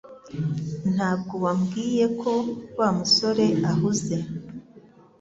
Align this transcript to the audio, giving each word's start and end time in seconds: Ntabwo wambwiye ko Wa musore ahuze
Ntabwo 0.93 1.33
wambwiye 1.45 2.05
ko 2.21 2.31
Wa 2.77 2.89
musore 2.97 3.45
ahuze 3.71 4.17